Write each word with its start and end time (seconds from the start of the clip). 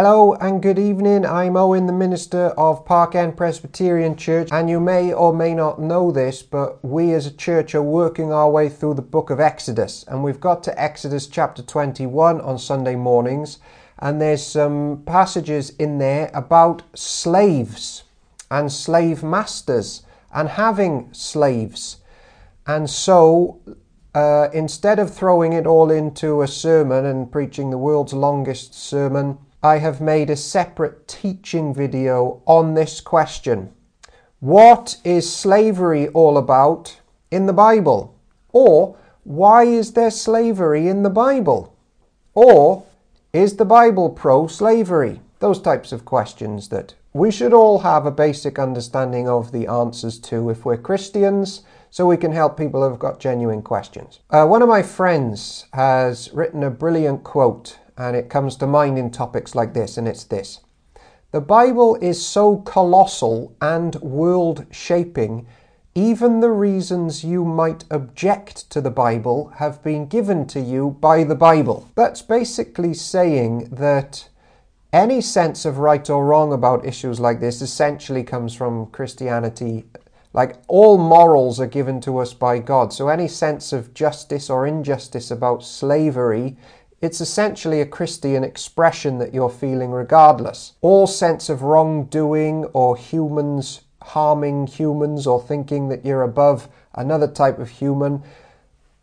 Hello 0.00 0.34
and 0.34 0.62
good 0.62 0.78
evening. 0.78 1.26
I'm 1.26 1.56
Owen, 1.56 1.88
the 1.88 1.92
minister 1.92 2.50
of 2.50 2.84
Park 2.84 3.16
End 3.16 3.36
Presbyterian 3.36 4.14
Church, 4.14 4.48
and 4.52 4.70
you 4.70 4.78
may 4.78 5.12
or 5.12 5.32
may 5.32 5.54
not 5.54 5.80
know 5.80 6.12
this, 6.12 6.40
but 6.40 6.84
we 6.84 7.12
as 7.14 7.26
a 7.26 7.36
church 7.36 7.74
are 7.74 7.82
working 7.82 8.32
our 8.32 8.48
way 8.48 8.68
through 8.68 8.94
the 8.94 9.02
book 9.02 9.28
of 9.28 9.40
Exodus, 9.40 10.04
and 10.06 10.22
we've 10.22 10.38
got 10.38 10.62
to 10.62 10.80
Exodus 10.80 11.26
chapter 11.26 11.64
21 11.64 12.40
on 12.42 12.60
Sunday 12.60 12.94
mornings, 12.94 13.58
and 13.98 14.22
there's 14.22 14.46
some 14.46 15.02
passages 15.04 15.70
in 15.80 15.98
there 15.98 16.30
about 16.32 16.82
slaves 16.94 18.04
and 18.52 18.70
slave 18.70 19.24
masters 19.24 20.04
and 20.32 20.50
having 20.50 21.12
slaves. 21.12 21.96
And 22.68 22.88
so 22.88 23.60
uh, 24.14 24.48
instead 24.52 25.00
of 25.00 25.12
throwing 25.12 25.54
it 25.54 25.66
all 25.66 25.90
into 25.90 26.40
a 26.42 26.46
sermon 26.46 27.04
and 27.04 27.32
preaching 27.32 27.70
the 27.70 27.78
world's 27.78 28.12
longest 28.12 28.74
sermon, 28.74 29.38
I 29.62 29.78
have 29.78 30.00
made 30.00 30.30
a 30.30 30.36
separate 30.36 31.08
teaching 31.08 31.74
video 31.74 32.42
on 32.46 32.74
this 32.74 33.00
question. 33.00 33.72
What 34.38 34.98
is 35.02 35.34
slavery 35.34 36.06
all 36.08 36.38
about 36.38 37.00
in 37.32 37.46
the 37.46 37.52
Bible? 37.52 38.14
Or 38.52 38.96
why 39.24 39.64
is 39.64 39.94
there 39.94 40.12
slavery 40.12 40.86
in 40.86 41.02
the 41.02 41.10
Bible? 41.10 41.76
Or 42.34 42.84
is 43.32 43.56
the 43.56 43.64
Bible 43.64 44.10
pro 44.10 44.46
slavery? 44.46 45.20
Those 45.40 45.60
types 45.60 45.90
of 45.90 46.04
questions 46.04 46.68
that 46.68 46.94
we 47.12 47.32
should 47.32 47.52
all 47.52 47.80
have 47.80 48.06
a 48.06 48.12
basic 48.12 48.60
understanding 48.60 49.28
of 49.28 49.50
the 49.50 49.66
answers 49.66 50.20
to 50.20 50.50
if 50.50 50.64
we're 50.64 50.76
Christians, 50.76 51.62
so 51.90 52.06
we 52.06 52.16
can 52.16 52.30
help 52.30 52.56
people 52.56 52.88
who've 52.88 52.98
got 52.98 53.18
genuine 53.18 53.62
questions. 53.62 54.20
Uh, 54.30 54.46
one 54.46 54.62
of 54.62 54.68
my 54.68 54.82
friends 54.82 55.66
has 55.72 56.30
written 56.32 56.62
a 56.62 56.70
brilliant 56.70 57.24
quote 57.24 57.78
and 57.98 58.16
it 58.16 58.30
comes 58.30 58.56
to 58.56 58.66
mind 58.66 58.96
in 58.96 59.10
topics 59.10 59.54
like 59.54 59.74
this, 59.74 59.98
and 59.98 60.08
it's 60.08 60.24
this 60.24 60.60
The 61.32 61.40
Bible 61.40 61.98
is 62.00 62.24
so 62.24 62.58
colossal 62.58 63.54
and 63.60 63.96
world 63.96 64.66
shaping, 64.70 65.46
even 65.94 66.38
the 66.38 66.52
reasons 66.52 67.24
you 67.24 67.44
might 67.44 67.84
object 67.90 68.70
to 68.70 68.80
the 68.80 68.90
Bible 68.90 69.48
have 69.56 69.82
been 69.82 70.06
given 70.06 70.46
to 70.46 70.60
you 70.60 70.96
by 71.00 71.24
the 71.24 71.34
Bible. 71.34 71.90
That's 71.96 72.22
basically 72.22 72.94
saying 72.94 73.70
that 73.72 74.28
any 74.92 75.20
sense 75.20 75.64
of 75.64 75.78
right 75.78 76.08
or 76.08 76.24
wrong 76.24 76.52
about 76.52 76.86
issues 76.86 77.18
like 77.18 77.40
this 77.40 77.60
essentially 77.60 78.22
comes 78.22 78.54
from 78.54 78.86
Christianity. 78.86 79.84
Like 80.32 80.56
all 80.68 80.98
morals 80.98 81.58
are 81.58 81.66
given 81.66 82.00
to 82.02 82.18
us 82.18 82.32
by 82.32 82.60
God. 82.60 82.92
So 82.92 83.08
any 83.08 83.28
sense 83.28 83.72
of 83.72 83.92
justice 83.92 84.48
or 84.48 84.66
injustice 84.66 85.30
about 85.30 85.64
slavery 85.64 86.56
it's 87.00 87.20
essentially 87.20 87.80
a 87.80 87.86
Christian 87.86 88.42
expression 88.44 89.18
that 89.18 89.32
you're 89.32 89.50
feeling 89.50 89.90
regardless. 89.90 90.74
All 90.80 91.06
sense 91.06 91.48
of 91.48 91.62
wrongdoing 91.62 92.64
or 92.72 92.96
humans 92.96 93.82
harming 94.08 94.66
humans 94.66 95.26
or 95.26 95.40
thinking 95.40 95.88
that 95.88 96.04
you're 96.04 96.22
above 96.22 96.68
another 96.94 97.28
type 97.28 97.58
of 97.58 97.68
human, 97.68 98.22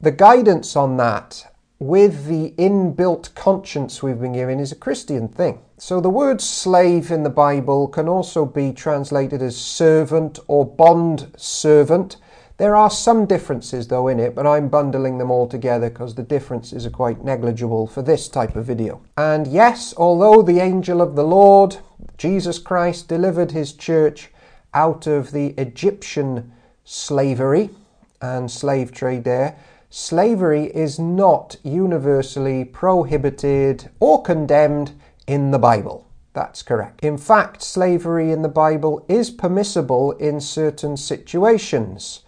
the 0.01 0.11
guidance 0.11 0.75
on 0.75 0.97
that 0.97 1.51
with 1.77 2.25
the 2.25 2.53
inbuilt 2.57 3.33
conscience 3.35 4.01
we've 4.01 4.19
been 4.19 4.33
given 4.33 4.59
is 4.59 4.71
a 4.71 4.75
Christian 4.75 5.27
thing. 5.27 5.59
So 5.77 5.99
the 5.99 6.09
word 6.09 6.41
slave 6.41 7.11
in 7.11 7.23
the 7.23 7.29
Bible 7.29 7.87
can 7.87 8.07
also 8.07 8.45
be 8.45 8.71
translated 8.71 9.41
as 9.41 9.57
servant 9.57 10.39
or 10.47 10.65
bond 10.65 11.31
servant. 11.37 12.17
There 12.57 12.75
are 12.77 12.89
some 12.89 13.25
differences 13.25 13.89
though 13.89 14.07
in 14.07 14.17
it, 14.17 14.33
but 14.33 14.47
I'm 14.47 14.69
bundling 14.69 15.17
them 15.17 15.29
all 15.29 15.45
together 15.45 15.89
because 15.89 16.15
the 16.15 16.23
differences 16.23 16.85
are 16.85 16.89
quite 16.91 17.21
negligible 17.21 17.85
for 17.85 18.01
this 18.01 18.29
type 18.29 18.55
of 18.55 18.65
video. 18.65 19.01
And 19.17 19.45
yes, 19.45 19.93
although 19.97 20.41
the 20.41 20.61
angel 20.61 21.01
of 21.01 21.17
the 21.17 21.25
Lord, 21.25 21.77
Jesus 22.17 22.57
Christ, 22.57 23.09
delivered 23.09 23.51
his 23.51 23.73
church 23.73 24.29
out 24.73 25.05
of 25.05 25.31
the 25.31 25.47
Egyptian 25.57 26.53
slavery 26.85 27.71
and 28.21 28.49
slave 28.49 28.93
trade 28.93 29.25
there, 29.25 29.57
slavery 29.89 30.67
is 30.73 30.97
not 30.97 31.57
universally 31.61 32.63
prohibited 32.63 33.89
or 33.99 34.23
condemned 34.23 34.93
in 35.27 35.51
the 35.51 35.59
Bible. 35.59 36.07
That's 36.31 36.63
correct. 36.63 37.03
In 37.03 37.17
fact, 37.17 37.61
slavery 37.61 38.31
in 38.31 38.43
the 38.43 38.49
Bible 38.49 39.05
is 39.09 39.29
permissible 39.29 40.13
in 40.13 40.39
certain 40.39 40.95
situations 40.95 42.21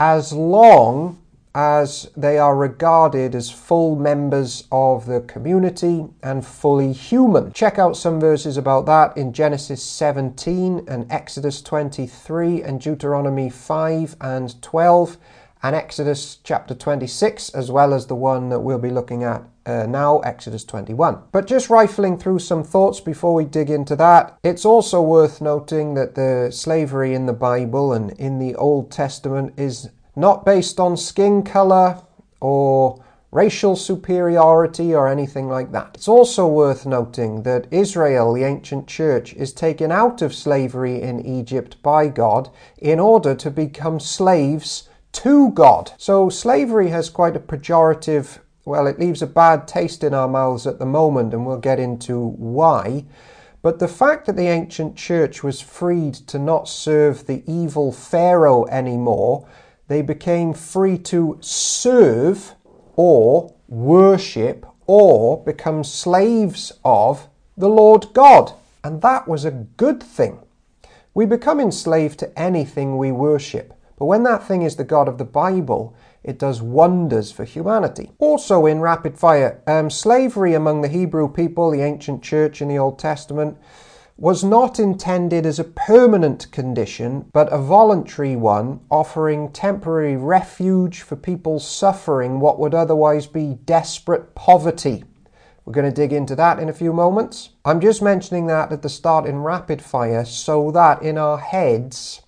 as 0.00 0.32
long 0.32 1.18
as 1.54 2.08
they 2.16 2.38
are 2.38 2.56
regarded 2.56 3.34
as 3.34 3.50
full 3.50 3.96
members 3.96 4.64
of 4.72 5.04
the 5.04 5.20
community 5.22 6.06
and 6.22 6.46
fully 6.46 6.92
human. 6.92 7.52
Check 7.52 7.78
out 7.78 7.96
some 7.96 8.18
verses 8.18 8.56
about 8.56 8.86
that 8.86 9.14
in 9.16 9.32
Genesis 9.32 9.82
17 9.82 10.86
and 10.88 11.10
Exodus 11.12 11.60
23 11.60 12.62
and 12.62 12.80
Deuteronomy 12.80 13.50
5 13.50 14.16
and 14.22 14.62
12 14.62 15.18
and 15.62 15.76
Exodus 15.76 16.38
chapter 16.44 16.74
26, 16.74 17.50
as 17.50 17.70
well 17.70 17.92
as 17.92 18.06
the 18.06 18.14
one 18.14 18.48
that 18.48 18.60
we'll 18.60 18.78
be 18.78 18.90
looking 18.90 19.22
at 19.22 19.42
uh, 19.70 19.86
now, 19.86 20.18
Exodus 20.20 20.64
21. 20.64 21.22
But 21.30 21.46
just 21.46 21.70
rifling 21.70 22.18
through 22.18 22.40
some 22.40 22.64
thoughts 22.64 23.00
before 23.00 23.34
we 23.34 23.44
dig 23.44 23.70
into 23.70 23.94
that, 23.96 24.36
it's 24.42 24.64
also 24.64 25.00
worth 25.00 25.40
noting 25.40 25.94
that 25.94 26.16
the 26.16 26.50
slavery 26.50 27.14
in 27.14 27.26
the 27.26 27.32
Bible 27.32 27.92
and 27.92 28.10
in 28.12 28.38
the 28.38 28.56
Old 28.56 28.90
Testament 28.90 29.54
is 29.56 29.90
not 30.16 30.44
based 30.44 30.80
on 30.80 30.96
skin 30.96 31.42
color 31.42 32.02
or 32.40 33.02
racial 33.30 33.76
superiority 33.76 34.92
or 34.92 35.06
anything 35.06 35.48
like 35.48 35.70
that. 35.70 35.92
It's 35.94 36.08
also 36.08 36.48
worth 36.48 36.84
noting 36.84 37.44
that 37.44 37.68
Israel, 37.70 38.32
the 38.32 38.42
ancient 38.42 38.88
church, 38.88 39.34
is 39.34 39.52
taken 39.52 39.92
out 39.92 40.20
of 40.20 40.34
slavery 40.34 41.00
in 41.00 41.24
Egypt 41.24 41.80
by 41.82 42.08
God 42.08 42.50
in 42.78 42.98
order 42.98 43.36
to 43.36 43.50
become 43.50 44.00
slaves 44.00 44.88
to 45.12 45.50
God. 45.52 45.92
So 45.96 46.28
slavery 46.28 46.88
has 46.88 47.08
quite 47.08 47.36
a 47.36 47.40
pejorative 47.40 48.40
well, 48.64 48.86
it 48.86 48.98
leaves 48.98 49.22
a 49.22 49.26
bad 49.26 49.66
taste 49.66 50.04
in 50.04 50.14
our 50.14 50.28
mouths 50.28 50.66
at 50.66 50.78
the 50.78 50.86
moment, 50.86 51.32
and 51.32 51.46
we'll 51.46 51.58
get 51.58 51.80
into 51.80 52.18
why. 52.18 53.04
But 53.62 53.78
the 53.78 53.88
fact 53.88 54.26
that 54.26 54.36
the 54.36 54.48
ancient 54.48 54.96
church 54.96 55.42
was 55.42 55.60
freed 55.60 56.14
to 56.14 56.38
not 56.38 56.68
serve 56.68 57.26
the 57.26 57.42
evil 57.46 57.92
Pharaoh 57.92 58.66
anymore, 58.66 59.46
they 59.88 60.02
became 60.02 60.54
free 60.54 60.96
to 60.98 61.38
serve 61.40 62.54
or 62.96 63.54
worship 63.68 64.66
or 64.86 65.42
become 65.44 65.84
slaves 65.84 66.72
of 66.84 67.28
the 67.56 67.68
Lord 67.68 68.06
God. 68.12 68.52
And 68.82 69.02
that 69.02 69.28
was 69.28 69.44
a 69.44 69.50
good 69.50 70.02
thing. 70.02 70.38
We 71.12 71.26
become 71.26 71.60
enslaved 71.60 72.18
to 72.20 72.38
anything 72.38 72.96
we 72.96 73.12
worship. 73.12 73.74
But 73.98 74.06
when 74.06 74.22
that 74.22 74.46
thing 74.46 74.62
is 74.62 74.76
the 74.76 74.84
God 74.84 75.08
of 75.08 75.18
the 75.18 75.24
Bible, 75.24 75.94
it 76.22 76.38
does 76.38 76.60
wonders 76.60 77.32
for 77.32 77.44
humanity. 77.44 78.10
Also, 78.18 78.66
in 78.66 78.80
rapid 78.80 79.18
fire, 79.18 79.62
um, 79.66 79.90
slavery 79.90 80.54
among 80.54 80.82
the 80.82 80.88
Hebrew 80.88 81.32
people, 81.32 81.70
the 81.70 81.82
ancient 81.82 82.22
church 82.22 82.60
in 82.60 82.68
the 82.68 82.78
Old 82.78 82.98
Testament, 82.98 83.56
was 84.20 84.44
not 84.44 84.78
intended 84.78 85.46
as 85.46 85.58
a 85.58 85.64
permanent 85.64 86.52
condition, 86.52 87.24
but 87.32 87.50
a 87.50 87.56
voluntary 87.56 88.36
one, 88.36 88.80
offering 88.90 89.50
temporary 89.50 90.14
refuge 90.14 91.00
for 91.00 91.16
people 91.16 91.58
suffering 91.58 92.38
what 92.38 92.58
would 92.58 92.74
otherwise 92.74 93.26
be 93.26 93.54
desperate 93.64 94.34
poverty. 94.34 95.04
We're 95.64 95.72
going 95.72 95.86
to 95.86 95.92
dig 95.92 96.12
into 96.12 96.36
that 96.36 96.58
in 96.58 96.68
a 96.68 96.74
few 96.74 96.92
moments. 96.92 97.50
I'm 97.64 97.80
just 97.80 98.02
mentioning 98.02 98.46
that 98.48 98.72
at 98.72 98.82
the 98.82 98.88
start 98.90 99.24
in 99.24 99.38
rapid 99.38 99.80
fire 99.80 100.26
so 100.26 100.70
that 100.72 101.02
in 101.02 101.16
our 101.16 101.38
heads, 101.38 102.20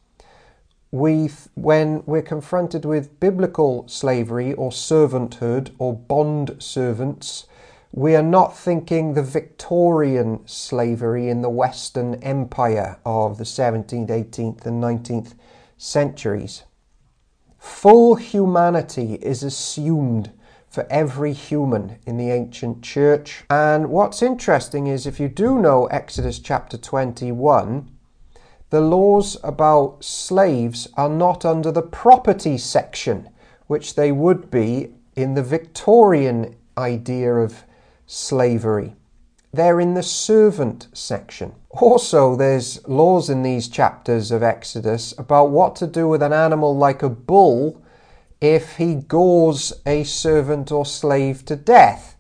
we, 0.92 1.30
when 1.54 2.02
we're 2.04 2.22
confronted 2.22 2.84
with 2.84 3.18
biblical 3.18 3.88
slavery 3.88 4.52
or 4.52 4.70
servanthood 4.70 5.70
or 5.78 5.96
bond 5.96 6.54
servants, 6.58 7.46
we 7.92 8.14
are 8.14 8.22
not 8.22 8.56
thinking 8.56 9.14
the 9.14 9.22
Victorian 9.22 10.46
slavery 10.46 11.28
in 11.28 11.40
the 11.40 11.50
Western 11.50 12.14
Empire 12.16 12.98
of 13.06 13.38
the 13.38 13.44
17th, 13.44 14.08
18th, 14.08 14.66
and 14.66 14.82
19th 14.82 15.34
centuries. 15.78 16.64
Full 17.58 18.16
humanity 18.16 19.14
is 19.14 19.42
assumed 19.42 20.30
for 20.68 20.86
every 20.90 21.32
human 21.32 21.98
in 22.06 22.18
the 22.18 22.30
ancient 22.30 22.82
church. 22.82 23.44
And 23.48 23.88
what's 23.88 24.22
interesting 24.22 24.86
is 24.88 25.06
if 25.06 25.20
you 25.20 25.28
do 25.28 25.58
know 25.58 25.86
Exodus 25.86 26.38
chapter 26.38 26.76
21, 26.76 27.91
the 28.72 28.80
laws 28.80 29.36
about 29.44 30.02
slaves 30.02 30.88
are 30.96 31.10
not 31.10 31.44
under 31.44 31.70
the 31.70 31.82
property 31.82 32.56
section, 32.56 33.28
which 33.66 33.96
they 33.96 34.10
would 34.10 34.50
be 34.50 34.88
in 35.14 35.34
the 35.34 35.42
Victorian 35.42 36.56
idea 36.78 37.34
of 37.34 37.64
slavery. 38.06 38.96
They're 39.52 39.78
in 39.78 39.92
the 39.92 40.02
servant 40.02 40.88
section. 40.94 41.52
Also, 41.68 42.34
there's 42.34 42.80
laws 42.88 43.28
in 43.28 43.42
these 43.42 43.68
chapters 43.68 44.30
of 44.30 44.42
Exodus 44.42 45.12
about 45.18 45.50
what 45.50 45.76
to 45.76 45.86
do 45.86 46.08
with 46.08 46.22
an 46.22 46.32
animal 46.32 46.74
like 46.74 47.02
a 47.02 47.10
bull 47.10 47.78
if 48.40 48.78
he 48.78 48.94
gores 48.94 49.74
a 49.84 50.02
servant 50.04 50.72
or 50.72 50.86
slave 50.86 51.44
to 51.44 51.56
death. 51.56 52.16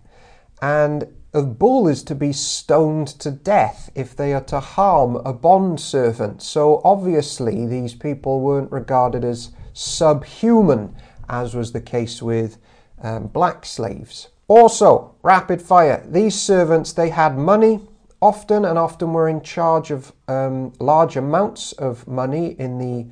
And 0.60 1.06
A 1.34 1.42
bull 1.42 1.88
is 1.88 2.02
to 2.04 2.14
be 2.14 2.32
stoned 2.32 3.08
to 3.20 3.30
death 3.30 3.90
if 3.94 4.14
they 4.14 4.34
are 4.34 4.42
to 4.42 4.60
harm 4.60 5.16
a 5.16 5.32
bond 5.32 5.80
servant. 5.80 6.42
So 6.42 6.82
obviously, 6.84 7.66
these 7.66 7.94
people 7.94 8.40
weren't 8.40 8.70
regarded 8.70 9.24
as 9.24 9.50
subhuman, 9.72 10.94
as 11.30 11.54
was 11.54 11.72
the 11.72 11.80
case 11.80 12.20
with 12.20 12.58
um, 13.00 13.28
black 13.28 13.64
slaves. 13.64 14.28
Also, 14.46 15.14
rapid 15.22 15.62
fire. 15.62 16.04
These 16.06 16.38
servants 16.38 16.92
they 16.92 17.08
had 17.08 17.38
money 17.38 17.80
often 18.20 18.66
and 18.66 18.78
often 18.78 19.14
were 19.14 19.28
in 19.28 19.40
charge 19.40 19.90
of 19.90 20.12
um, 20.28 20.74
large 20.78 21.16
amounts 21.16 21.72
of 21.72 22.06
money 22.06 22.54
in 22.58 22.78
the 22.78 23.06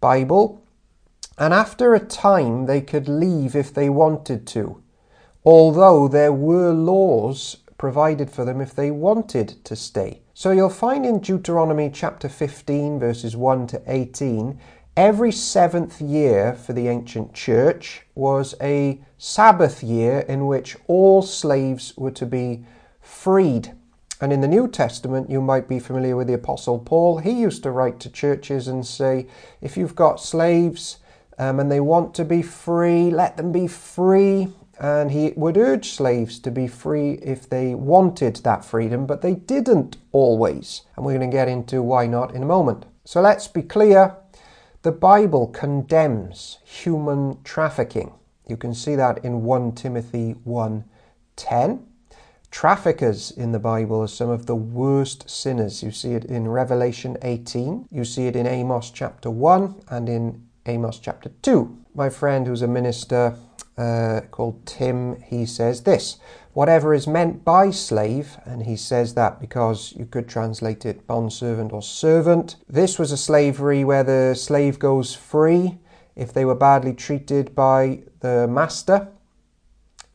Bible. 0.00 0.64
And 1.36 1.52
after 1.52 1.94
a 1.94 2.00
time, 2.00 2.64
they 2.64 2.80
could 2.80 3.08
leave 3.08 3.54
if 3.54 3.72
they 3.74 3.90
wanted 3.90 4.46
to, 4.48 4.82
although 5.48 6.06
there 6.06 6.30
were 6.30 6.74
laws 6.74 7.56
provided 7.78 8.30
for 8.30 8.44
them 8.44 8.60
if 8.60 8.74
they 8.74 8.90
wanted 8.90 9.48
to 9.64 9.74
stay. 9.74 10.20
So 10.34 10.50
you'll 10.50 10.68
find 10.68 11.06
in 11.06 11.20
Deuteronomy 11.20 11.90
chapter 11.90 12.28
15, 12.28 12.98
verses 12.98 13.34
1 13.34 13.66
to 13.68 13.82
18, 13.86 14.60
every 14.94 15.32
seventh 15.32 16.02
year 16.02 16.52
for 16.52 16.74
the 16.74 16.88
ancient 16.88 17.32
church 17.32 18.02
was 18.14 18.56
a 18.60 19.00
Sabbath 19.16 19.82
year 19.82 20.18
in 20.28 20.46
which 20.46 20.76
all 20.86 21.22
slaves 21.22 21.96
were 21.96 22.10
to 22.10 22.26
be 22.26 22.66
freed. 23.00 23.72
And 24.20 24.34
in 24.34 24.42
the 24.42 24.48
New 24.48 24.68
Testament, 24.68 25.30
you 25.30 25.40
might 25.40 25.66
be 25.66 25.78
familiar 25.78 26.14
with 26.14 26.26
the 26.26 26.34
Apostle 26.34 26.78
Paul. 26.78 27.20
He 27.20 27.30
used 27.30 27.62
to 27.62 27.70
write 27.70 28.00
to 28.00 28.10
churches 28.10 28.68
and 28.68 28.86
say, 28.86 29.26
if 29.62 29.78
you've 29.78 29.96
got 29.96 30.20
slaves 30.20 30.98
um, 31.38 31.58
and 31.58 31.72
they 31.72 31.80
want 31.80 32.12
to 32.16 32.24
be 32.26 32.42
free, 32.42 33.10
let 33.10 33.38
them 33.38 33.50
be 33.50 33.66
free. 33.66 34.48
And 34.80 35.10
he 35.10 35.32
would 35.34 35.56
urge 35.56 35.90
slaves 35.90 36.38
to 36.40 36.50
be 36.50 36.68
free 36.68 37.12
if 37.14 37.48
they 37.48 37.74
wanted 37.74 38.36
that 38.36 38.64
freedom, 38.64 39.06
but 39.06 39.22
they 39.22 39.34
didn't 39.34 39.96
always. 40.12 40.82
And 40.96 41.04
we're 41.04 41.18
going 41.18 41.30
to 41.30 41.36
get 41.36 41.48
into 41.48 41.82
why 41.82 42.06
not 42.06 42.34
in 42.34 42.42
a 42.44 42.46
moment. 42.46 42.84
So 43.04 43.20
let's 43.20 43.48
be 43.48 43.62
clear 43.62 44.16
the 44.82 44.92
Bible 44.92 45.48
condemns 45.48 46.58
human 46.64 47.42
trafficking. 47.42 48.12
You 48.46 48.56
can 48.56 48.72
see 48.72 48.94
that 48.94 49.24
in 49.24 49.42
1 49.42 49.72
Timothy 49.72 50.36
1:10. 50.46 51.80
Traffickers 52.50 53.30
in 53.30 53.52
the 53.52 53.58
Bible 53.58 54.00
are 54.00 54.08
some 54.08 54.30
of 54.30 54.46
the 54.46 54.54
worst 54.54 55.28
sinners. 55.28 55.82
You 55.82 55.90
see 55.90 56.14
it 56.14 56.24
in 56.24 56.48
Revelation 56.48 57.18
18, 57.20 57.88
you 57.90 58.04
see 58.04 58.26
it 58.26 58.36
in 58.36 58.46
Amos 58.46 58.90
chapter 58.90 59.30
1, 59.30 59.74
and 59.88 60.08
in 60.08 60.46
Amos 60.64 60.98
chapter 60.98 61.30
2. 61.42 61.76
My 61.94 62.08
friend, 62.08 62.46
who's 62.46 62.62
a 62.62 62.68
minister 62.68 63.36
uh, 63.78 64.22
called 64.30 64.66
Tim, 64.66 65.22
he 65.22 65.46
says 65.46 65.82
this 65.82 66.18
whatever 66.52 66.92
is 66.92 67.06
meant 67.06 67.44
by 67.44 67.70
slave, 67.70 68.36
and 68.44 68.64
he 68.64 68.76
says 68.76 69.14
that 69.14 69.40
because 69.40 69.94
you 69.96 70.04
could 70.04 70.28
translate 70.28 70.84
it 70.84 71.06
bondservant 71.06 71.72
or 71.72 71.80
servant. 71.80 72.56
This 72.68 72.98
was 72.98 73.12
a 73.12 73.16
slavery 73.16 73.84
where 73.84 74.02
the 74.02 74.34
slave 74.34 74.80
goes 74.80 75.14
free 75.14 75.78
if 76.16 76.32
they 76.32 76.44
were 76.44 76.56
badly 76.56 76.94
treated 76.94 77.54
by 77.54 78.02
the 78.20 78.48
master 78.48 79.06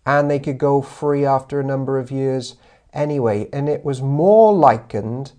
and 0.06 0.30
they 0.30 0.39
could 0.39 0.57
go 0.57 0.81
free 0.81 1.25
after 1.25 1.59
a 1.59 1.63
number 1.63 1.98
of 1.98 2.12
years 2.12 2.57
anyway. 2.92 3.50
And 3.54 3.69
it 3.69 3.86
was 3.86 4.01
more 4.01 4.54
likened 4.54 5.31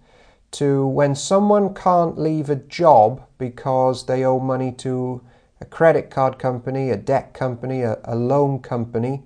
to 0.52 0.86
when 0.86 1.14
someone 1.14 1.74
can't 1.74 2.18
leave 2.18 2.48
a 2.48 2.56
job 2.56 3.26
because 3.36 4.06
they 4.06 4.24
owe 4.24 4.40
money 4.40 4.72
to 4.72 5.20
a 5.64 5.66
credit 5.66 6.10
card 6.10 6.38
company, 6.38 6.90
a 6.90 6.96
debt 6.96 7.32
company, 7.32 7.80
a, 7.80 7.98
a 8.04 8.14
loan 8.14 8.58
company. 8.58 9.22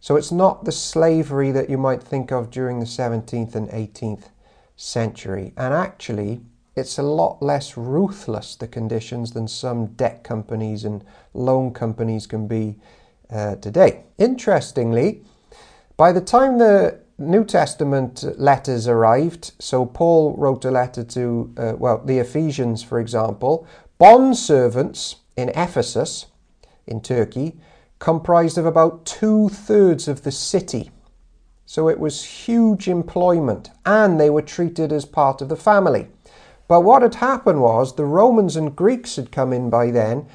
So 0.00 0.16
it's 0.16 0.30
not 0.30 0.64
the 0.66 0.72
slavery 0.72 1.50
that 1.52 1.70
you 1.70 1.78
might 1.78 2.02
think 2.02 2.30
of 2.30 2.50
during 2.50 2.78
the 2.78 2.84
17th 2.84 3.54
and 3.54 3.66
18th 3.70 4.24
century. 4.76 5.54
And 5.56 5.72
actually, 5.72 6.42
it's 6.76 6.98
a 6.98 7.02
lot 7.02 7.40
less 7.40 7.78
ruthless, 7.78 8.54
the 8.54 8.68
conditions, 8.68 9.32
than 9.32 9.48
some 9.48 9.86
debt 9.94 10.22
companies 10.22 10.84
and 10.84 11.02
loan 11.32 11.72
companies 11.72 12.26
can 12.26 12.46
be 12.46 12.76
uh, 13.30 13.56
today. 13.56 14.04
Interestingly, 14.18 15.22
by 15.96 16.12
the 16.12 16.20
time 16.20 16.58
the 16.58 17.00
New 17.16 17.46
Testament 17.46 18.24
letters 18.38 18.86
arrived, 18.86 19.52
so 19.58 19.86
Paul 19.86 20.36
wrote 20.36 20.66
a 20.66 20.70
letter 20.70 21.02
to, 21.02 21.54
uh, 21.56 21.72
well, 21.78 22.02
the 22.04 22.18
Ephesians, 22.18 22.82
for 22.82 23.00
example, 23.00 23.66
bond 23.96 24.36
servants 24.36 25.16
in 25.36 25.50
Ephesus, 25.50 26.26
in 26.86 27.00
Turkey, 27.00 27.56
comprised 27.98 28.58
of 28.58 28.66
about 28.66 29.04
two 29.04 29.48
thirds 29.48 30.08
of 30.08 30.22
the 30.22 30.32
city. 30.32 30.90
So 31.64 31.88
it 31.88 31.98
was 31.98 32.24
huge 32.24 32.88
employment, 32.88 33.70
and 33.84 34.20
they 34.20 34.30
were 34.30 34.42
treated 34.42 34.92
as 34.92 35.04
part 35.04 35.40
of 35.40 35.48
the 35.48 35.56
family. 35.56 36.08
But 36.68 36.82
what 36.82 37.02
had 37.02 37.16
happened 37.16 37.60
was 37.60 37.94
the 37.94 38.04
Romans 38.04 38.56
and 38.56 38.74
Greeks 38.74 39.16
had 39.16 39.32
come 39.32 39.52
in 39.52 39.70
by 39.70 39.90
then 39.90 40.26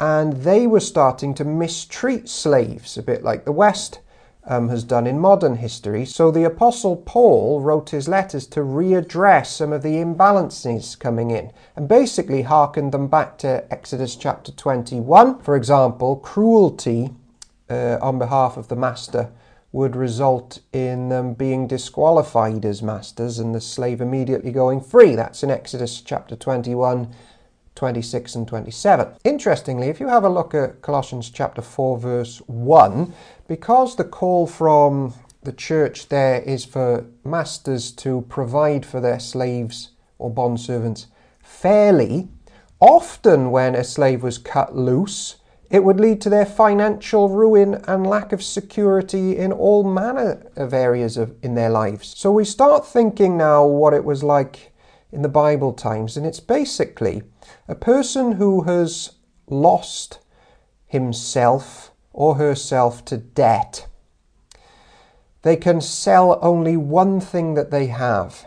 and 0.00 0.32
they 0.44 0.66
were 0.66 0.80
starting 0.80 1.34
to 1.34 1.44
mistreat 1.44 2.28
slaves, 2.28 2.96
a 2.96 3.02
bit 3.02 3.24
like 3.24 3.44
the 3.44 3.52
West 3.52 4.00
um, 4.48 4.70
has 4.70 4.82
done 4.82 5.06
in 5.06 5.18
modern 5.18 5.56
history. 5.56 6.04
So 6.04 6.30
the 6.30 6.44
Apostle 6.44 6.96
Paul 6.96 7.60
wrote 7.60 7.90
his 7.90 8.08
letters 8.08 8.46
to 8.48 8.60
readdress 8.60 9.46
some 9.46 9.72
of 9.72 9.82
the 9.82 9.96
imbalances 9.96 10.98
coming 10.98 11.30
in 11.30 11.52
and 11.76 11.86
basically 11.86 12.42
harkened 12.42 12.92
them 12.92 13.08
back 13.08 13.38
to 13.38 13.70
Exodus 13.70 14.16
chapter 14.16 14.50
21. 14.50 15.40
For 15.42 15.54
example, 15.54 16.16
cruelty 16.16 17.10
uh, 17.68 17.98
on 18.00 18.18
behalf 18.18 18.56
of 18.56 18.68
the 18.68 18.76
master 18.76 19.30
would 19.70 19.94
result 19.94 20.60
in 20.72 21.10
them 21.10 21.34
being 21.34 21.66
disqualified 21.66 22.64
as 22.64 22.82
masters 22.82 23.38
and 23.38 23.54
the 23.54 23.60
slave 23.60 24.00
immediately 24.00 24.50
going 24.50 24.80
free. 24.80 25.14
That's 25.14 25.42
in 25.42 25.50
Exodus 25.50 26.00
chapter 26.00 26.34
21 26.34 27.14
26 27.78 28.34
and 28.34 28.48
27. 28.48 29.06
Interestingly, 29.22 29.86
if 29.86 30.00
you 30.00 30.08
have 30.08 30.24
a 30.24 30.28
look 30.28 30.52
at 30.52 30.82
Colossians 30.82 31.30
chapter 31.30 31.62
4, 31.62 31.98
verse 31.98 32.38
1, 32.48 33.14
because 33.48 33.96
the 33.96 34.04
call 34.04 34.46
from 34.46 35.14
the 35.42 35.52
church 35.52 36.08
there 36.10 36.40
is 36.42 36.64
for 36.64 37.06
masters 37.24 37.90
to 37.90 38.20
provide 38.28 38.84
for 38.84 39.00
their 39.00 39.18
slaves 39.18 39.92
or 40.18 40.30
bondservants 40.30 41.06
fairly, 41.42 42.28
often 42.78 43.50
when 43.50 43.74
a 43.74 43.82
slave 43.82 44.22
was 44.22 44.36
cut 44.36 44.76
loose, 44.76 45.36
it 45.70 45.82
would 45.82 45.98
lead 45.98 46.20
to 46.20 46.30
their 46.30 46.46
financial 46.46 47.28
ruin 47.28 47.74
and 47.86 48.06
lack 48.06 48.32
of 48.32 48.42
security 48.42 49.36
in 49.36 49.52
all 49.52 49.82
manner 49.82 50.50
of 50.56 50.72
areas 50.72 51.16
of, 51.16 51.34
in 51.42 51.54
their 51.54 51.70
lives. 51.70 52.14
So 52.16 52.30
we 52.30 52.44
start 52.44 52.86
thinking 52.86 53.36
now 53.36 53.66
what 53.66 53.94
it 53.94 54.04
was 54.04 54.22
like 54.22 54.72
in 55.10 55.22
the 55.22 55.28
Bible 55.28 55.72
times, 55.72 56.16
and 56.16 56.26
it's 56.26 56.40
basically 56.40 57.22
a 57.66 57.74
person 57.74 58.32
who 58.32 58.62
has 58.62 59.12
lost 59.46 60.18
himself 60.86 61.92
or 62.12 62.36
herself 62.36 63.04
to 63.06 63.16
debt. 63.16 63.86
They 65.42 65.56
can 65.56 65.80
sell 65.80 66.38
only 66.42 66.76
one 66.76 67.20
thing 67.20 67.54
that 67.54 67.70
they 67.70 67.86
have 67.86 68.46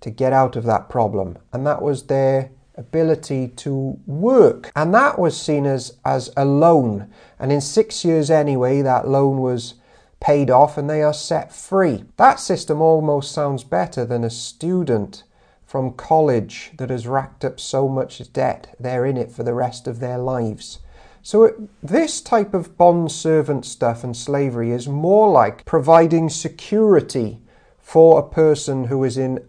to 0.00 0.10
get 0.10 0.32
out 0.32 0.56
of 0.56 0.64
that 0.64 0.88
problem, 0.88 1.38
and 1.52 1.66
that 1.66 1.82
was 1.82 2.04
their 2.04 2.50
ability 2.76 3.48
to 3.48 3.98
work. 4.06 4.70
And 4.76 4.94
that 4.94 5.18
was 5.18 5.40
seen 5.40 5.66
as, 5.66 5.96
as 6.04 6.30
a 6.36 6.44
loan. 6.44 7.10
And 7.38 7.50
in 7.50 7.60
six 7.60 8.04
years 8.04 8.30
anyway, 8.30 8.82
that 8.82 9.08
loan 9.08 9.38
was 9.38 9.74
paid 10.20 10.50
off 10.50 10.76
and 10.76 10.88
they 10.88 11.02
are 11.02 11.14
set 11.14 11.54
free. 11.54 12.04
That 12.16 12.38
system 12.38 12.80
almost 12.80 13.32
sounds 13.32 13.64
better 13.64 14.04
than 14.04 14.24
a 14.24 14.30
student 14.30 15.24
from 15.64 15.92
college 15.92 16.72
that 16.78 16.90
has 16.90 17.06
racked 17.06 17.44
up 17.44 17.58
so 17.58 17.88
much 17.88 18.32
debt, 18.32 18.74
they're 18.78 19.04
in 19.04 19.16
it 19.16 19.32
for 19.32 19.42
the 19.42 19.52
rest 19.52 19.88
of 19.88 19.98
their 19.98 20.16
lives. 20.16 20.78
So, 21.26 21.68
this 21.82 22.20
type 22.20 22.54
of 22.54 22.78
bond 22.78 23.10
servant 23.10 23.64
stuff 23.64 24.04
and 24.04 24.16
slavery 24.16 24.70
is 24.70 24.86
more 24.86 25.28
like 25.28 25.64
providing 25.64 26.28
security 26.28 27.40
for 27.80 28.20
a 28.20 28.28
person 28.28 28.84
who 28.84 29.02
is 29.02 29.18
in 29.18 29.44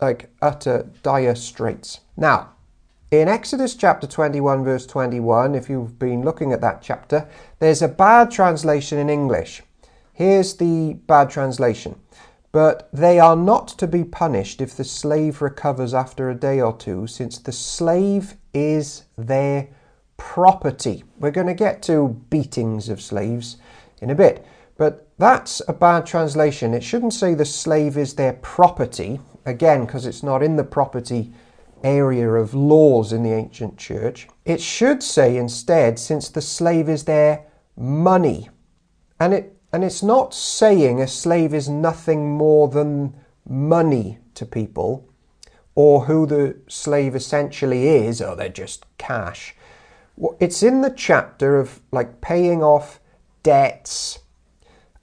like 0.00 0.30
utter 0.42 0.90
dire 1.04 1.36
straits. 1.36 2.00
Now, 2.16 2.54
in 3.12 3.28
Exodus 3.28 3.76
chapter 3.76 4.08
21, 4.08 4.64
verse 4.64 4.84
21, 4.84 5.54
if 5.54 5.70
you've 5.70 5.96
been 5.96 6.24
looking 6.24 6.52
at 6.52 6.60
that 6.62 6.82
chapter, 6.82 7.28
there's 7.60 7.82
a 7.82 7.86
bad 7.86 8.32
translation 8.32 8.98
in 8.98 9.08
English. 9.08 9.62
Here's 10.12 10.56
the 10.56 10.94
bad 11.06 11.30
translation. 11.30 12.00
But 12.50 12.88
they 12.92 13.20
are 13.20 13.36
not 13.36 13.68
to 13.78 13.86
be 13.86 14.02
punished 14.02 14.60
if 14.60 14.76
the 14.76 14.82
slave 14.82 15.40
recovers 15.40 15.94
after 15.94 16.28
a 16.30 16.34
day 16.34 16.60
or 16.60 16.76
two, 16.76 17.06
since 17.06 17.38
the 17.38 17.52
slave 17.52 18.34
is 18.52 19.04
their 19.16 19.68
property. 20.22 21.02
We're 21.18 21.32
going 21.32 21.48
to 21.48 21.64
get 21.66 21.82
to 21.82 22.16
beatings 22.30 22.88
of 22.88 23.02
slaves 23.02 23.56
in 24.00 24.10
a 24.10 24.14
bit, 24.14 24.46
but 24.78 25.08
that's 25.18 25.60
a 25.66 25.72
bad 25.72 26.06
translation. 26.06 26.74
It 26.74 26.84
shouldn't 26.84 27.12
say 27.12 27.34
the 27.34 27.44
slave 27.44 27.98
is 27.98 28.14
their 28.14 28.34
property, 28.34 29.20
again, 29.44 29.84
because 29.84 30.06
it's 30.06 30.22
not 30.22 30.42
in 30.42 30.56
the 30.56 30.64
property 30.64 31.32
area 31.82 32.30
of 32.30 32.54
laws 32.54 33.12
in 33.12 33.24
the 33.24 33.32
ancient 33.32 33.76
church. 33.76 34.28
It 34.44 34.60
should 34.60 35.02
say 35.02 35.36
instead, 35.36 35.98
since 35.98 36.28
the 36.28 36.40
slave 36.40 36.88
is 36.88 37.04
their 37.04 37.44
money. 37.76 38.48
And 39.18 39.34
it 39.34 39.58
And 39.72 39.84
it's 39.84 40.02
not 40.02 40.34
saying 40.34 41.00
a 41.00 41.08
slave 41.08 41.54
is 41.54 41.68
nothing 41.68 42.36
more 42.36 42.68
than 42.68 43.14
money 43.44 44.18
to 44.34 44.46
people 44.46 45.08
or 45.74 46.04
who 46.04 46.26
the 46.26 46.54
slave 46.68 47.16
essentially 47.16 47.88
is, 47.88 48.20
or 48.20 48.36
they're 48.36 48.60
just 48.64 48.84
cash. 48.98 49.54
It's 50.38 50.62
in 50.62 50.82
the 50.82 50.90
chapter 50.90 51.58
of 51.58 51.80
like 51.90 52.20
paying 52.20 52.62
off 52.62 53.00
debts, 53.42 54.20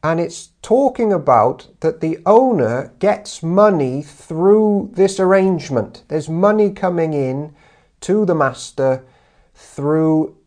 and 0.03 0.19
it's 0.19 0.51
talking 0.61 1.11
about 1.11 1.67
that 1.81 1.99
the 1.99 2.19
owner 2.25 2.93
gets 2.99 3.43
money 3.43 4.01
through 4.01 4.91
this 4.93 5.19
arrangement. 5.19 6.03
There's 6.07 6.29
money 6.29 6.71
coming 6.71 7.13
in 7.13 7.53
to 8.01 8.25
the 8.25 8.35
master 8.35 9.03
through 9.53 10.37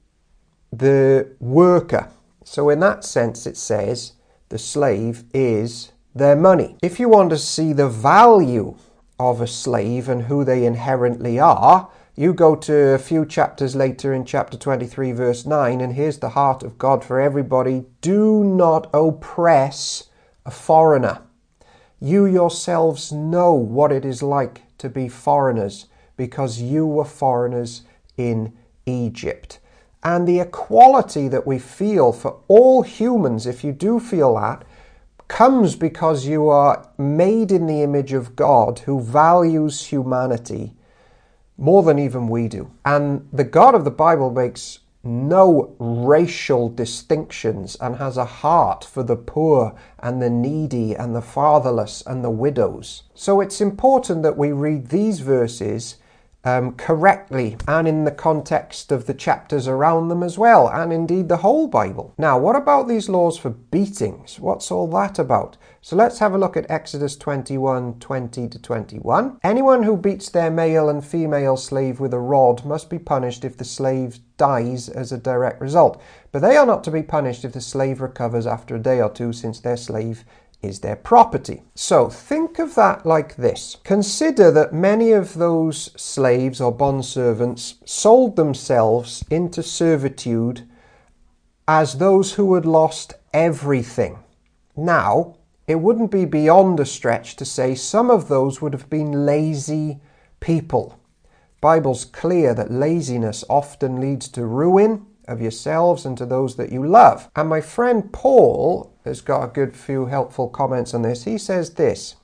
the 0.72 1.28
worker. 1.38 2.08
So, 2.44 2.70
in 2.70 2.80
that 2.80 3.04
sense, 3.04 3.46
it 3.46 3.56
says 3.56 4.12
the 4.48 4.58
slave 4.58 5.24
is 5.34 5.92
their 6.14 6.36
money. 6.36 6.76
If 6.82 6.98
you 6.98 7.08
want 7.08 7.30
to 7.30 7.38
see 7.38 7.72
the 7.72 7.88
value 7.88 8.76
of 9.18 9.40
a 9.40 9.46
slave 9.46 10.08
and 10.08 10.22
who 10.22 10.44
they 10.44 10.64
inherently 10.64 11.38
are, 11.38 11.90
you 12.14 12.34
go 12.34 12.54
to 12.54 12.74
a 12.90 12.98
few 12.98 13.24
chapters 13.24 13.74
later 13.74 14.12
in 14.12 14.26
chapter 14.26 14.58
23, 14.58 15.12
verse 15.12 15.46
9, 15.46 15.80
and 15.80 15.94
here's 15.94 16.18
the 16.18 16.30
heart 16.30 16.62
of 16.62 16.76
God 16.76 17.02
for 17.02 17.18
everybody 17.18 17.86
do 18.02 18.44
not 18.44 18.90
oppress 18.92 20.10
a 20.44 20.50
foreigner. 20.50 21.22
You 22.00 22.26
yourselves 22.26 23.12
know 23.12 23.54
what 23.54 23.92
it 23.92 24.04
is 24.04 24.22
like 24.22 24.60
to 24.76 24.90
be 24.90 25.08
foreigners 25.08 25.86
because 26.16 26.60
you 26.60 26.86
were 26.86 27.06
foreigners 27.06 27.82
in 28.18 28.52
Egypt. 28.84 29.58
And 30.04 30.28
the 30.28 30.40
equality 30.40 31.28
that 31.28 31.46
we 31.46 31.58
feel 31.58 32.12
for 32.12 32.40
all 32.46 32.82
humans, 32.82 33.46
if 33.46 33.64
you 33.64 33.72
do 33.72 33.98
feel 33.98 34.34
that, 34.34 34.64
comes 35.28 35.76
because 35.76 36.26
you 36.26 36.48
are 36.50 36.90
made 36.98 37.50
in 37.50 37.66
the 37.66 37.82
image 37.82 38.12
of 38.12 38.36
God 38.36 38.80
who 38.80 39.00
values 39.00 39.86
humanity 39.86 40.74
more 41.56 41.82
than 41.82 41.98
even 41.98 42.28
we 42.28 42.48
do. 42.48 42.70
And 42.84 43.28
the 43.32 43.44
God 43.44 43.74
of 43.74 43.84
the 43.84 43.90
Bible 43.90 44.30
makes 44.30 44.80
no 45.04 45.74
racial 45.78 46.68
distinctions 46.68 47.76
and 47.80 47.96
has 47.96 48.16
a 48.16 48.24
heart 48.24 48.84
for 48.84 49.02
the 49.02 49.16
poor 49.16 49.74
and 49.98 50.22
the 50.22 50.30
needy 50.30 50.94
and 50.94 51.14
the 51.14 51.22
fatherless 51.22 52.02
and 52.06 52.22
the 52.22 52.30
widows. 52.30 53.02
So 53.14 53.40
it's 53.40 53.60
important 53.60 54.22
that 54.22 54.38
we 54.38 54.52
read 54.52 54.88
these 54.88 55.20
verses 55.20 55.96
um, 56.44 56.72
correctly 56.72 57.56
and 57.68 57.86
in 57.86 58.04
the 58.04 58.10
context 58.10 58.90
of 58.90 59.06
the 59.06 59.14
chapters 59.14 59.68
around 59.68 60.08
them 60.08 60.22
as 60.22 60.38
well, 60.38 60.68
and 60.68 60.92
indeed 60.92 61.28
the 61.28 61.38
whole 61.38 61.66
Bible. 61.66 62.14
Now, 62.18 62.38
what 62.38 62.56
about 62.56 62.88
these 62.88 63.08
laws 63.08 63.38
for 63.38 63.50
beatings? 63.50 64.40
What's 64.40 64.70
all 64.70 64.88
that 64.88 65.18
about? 65.18 65.56
So 65.80 65.96
let's 65.96 66.20
have 66.20 66.32
a 66.32 66.38
look 66.38 66.56
at 66.56 66.70
Exodus 66.70 67.16
21 67.16 67.98
20 67.98 68.48
to 68.48 68.58
21. 68.58 69.38
Anyone 69.42 69.82
who 69.82 69.96
beats 69.96 70.28
their 70.28 70.50
male 70.50 70.88
and 70.88 71.04
female 71.04 71.56
slave 71.56 71.98
with 71.98 72.14
a 72.14 72.20
rod 72.20 72.64
must 72.64 72.88
be 72.88 72.98
punished 72.98 73.44
if 73.44 73.56
the 73.56 73.64
slave 73.64 74.20
dies 74.36 74.88
as 74.88 75.12
a 75.12 75.18
direct 75.18 75.60
result, 75.60 76.00
but 76.30 76.40
they 76.40 76.56
are 76.56 76.66
not 76.66 76.84
to 76.84 76.90
be 76.90 77.02
punished 77.02 77.44
if 77.44 77.52
the 77.52 77.60
slave 77.60 78.00
recovers 78.00 78.46
after 78.46 78.76
a 78.76 78.82
day 78.82 79.00
or 79.00 79.10
two, 79.10 79.32
since 79.32 79.60
their 79.60 79.76
slave 79.76 80.24
is 80.62 80.80
their 80.80 80.96
property. 80.96 81.62
So 81.74 82.08
think 82.08 82.58
of 82.58 82.74
that 82.76 83.04
like 83.04 83.36
this. 83.36 83.78
Consider 83.84 84.50
that 84.52 84.72
many 84.72 85.10
of 85.10 85.34
those 85.34 85.90
slaves 86.00 86.60
or 86.60 86.76
bondservants 86.76 87.74
sold 87.84 88.36
themselves 88.36 89.24
into 89.30 89.62
servitude 89.62 90.68
as 91.66 91.94
those 91.94 92.34
who 92.34 92.54
had 92.54 92.64
lost 92.64 93.14
everything. 93.32 94.18
Now, 94.76 95.36
it 95.66 95.76
wouldn't 95.76 96.10
be 96.10 96.24
beyond 96.24 96.80
a 96.80 96.86
stretch 96.86 97.36
to 97.36 97.44
say 97.44 97.74
some 97.74 98.10
of 98.10 98.28
those 98.28 98.60
would 98.60 98.72
have 98.72 98.90
been 98.90 99.26
lazy 99.26 100.00
people. 100.40 100.98
Bible's 101.60 102.04
clear 102.04 102.54
that 102.54 102.72
laziness 102.72 103.44
often 103.48 104.00
leads 104.00 104.28
to 104.28 104.44
ruin 104.44 105.06
of 105.28 105.40
yourselves 105.40 106.04
and 106.04 106.16
to 106.18 106.26
those 106.26 106.56
that 106.56 106.72
you 106.72 106.86
love. 106.86 107.30
And 107.36 107.48
my 107.48 107.60
friend 107.60 108.12
Paul 108.12 108.92
has 109.04 109.20
got 109.20 109.44
a 109.44 109.52
good 109.52 109.76
few 109.76 110.06
helpful 110.06 110.48
comments 110.48 110.94
on 110.94 111.02
this. 111.02 111.24
He 111.24 111.38
says 111.38 111.74
this 111.74 112.16